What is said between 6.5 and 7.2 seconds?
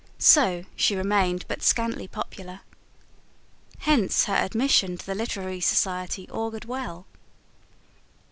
well.